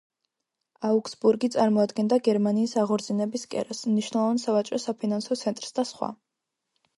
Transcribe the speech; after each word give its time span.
აუგსბურგი 0.87 1.49
წარმოადგენდა 1.55 2.17
გერმანიის 2.27 2.73
აღორძინების 2.85 3.45
კერას, 3.53 3.83
მნიშვნელოვან 3.93 4.41
სავაჭრო-საფინანსო 4.47 5.39
ცენტრს 5.45 5.77
და 5.79 5.87
სხვა. 5.93 6.11